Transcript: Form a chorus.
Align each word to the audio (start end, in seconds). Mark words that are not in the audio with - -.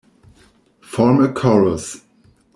Form 0.81 1.21
a 1.23 1.31
chorus. 1.31 2.01